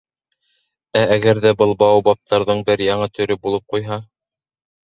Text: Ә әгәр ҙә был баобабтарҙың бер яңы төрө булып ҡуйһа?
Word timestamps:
Ә 1.01 1.03
әгәр 1.15 1.41
ҙә 1.43 1.51
был 1.59 1.75
баобабтарҙың 1.83 2.65
бер 2.71 2.83
яңы 2.87 3.11
төрө 3.19 3.39
булып 3.45 3.69
ҡуйһа? 3.75 4.01